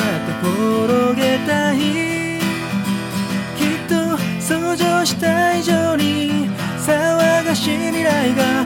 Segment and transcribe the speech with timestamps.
[0.00, 1.78] は転げたい
[3.56, 8.64] きっと想像した以上に騒がしい未来が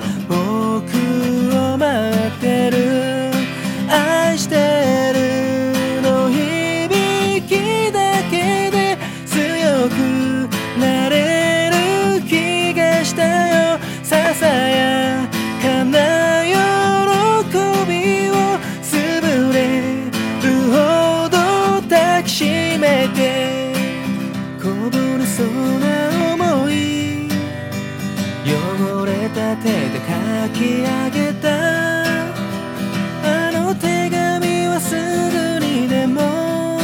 [28.47, 30.09] 汚れた手で書
[30.53, 31.49] き上げた。
[33.25, 36.79] あの手紙はすぐにでも。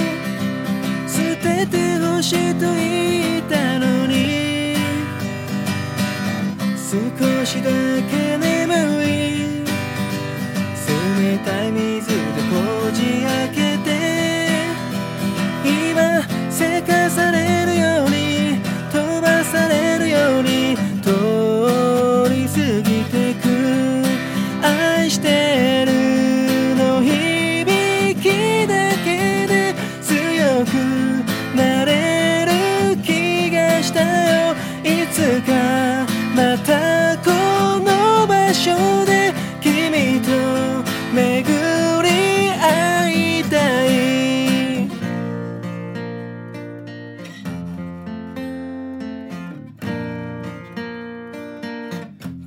[1.06, 4.74] 捨ててほしいと言ったのに。
[6.90, 6.96] 少
[7.44, 7.70] しだ
[8.10, 8.99] け眠る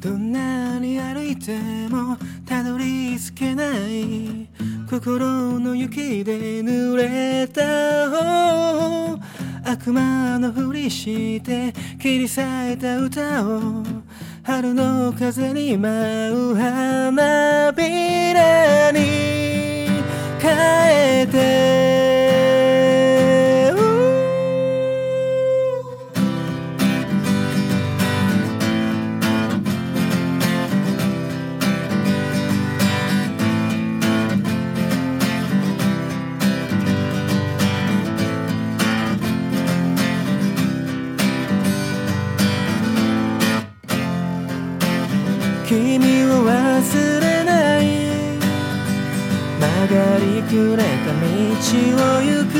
[0.04, 4.50] どんなに歩いてもたどり着けない
[4.90, 9.18] 心の雪で濡れた方
[9.64, 11.72] 悪魔のふりして
[12.02, 13.62] 切り裂いた歌を
[14.44, 19.00] 春の風に舞う花びらに
[20.42, 22.13] 変えて
[45.74, 47.84] 君を忘れない。
[49.60, 51.26] 曲がりくれた道
[51.98, 52.54] を行く。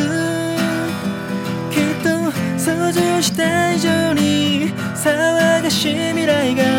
[1.70, 2.10] きっと
[2.58, 6.73] 想像した以上に騒がしい未来が